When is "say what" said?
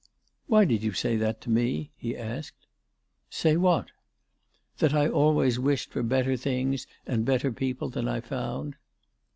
3.29-3.91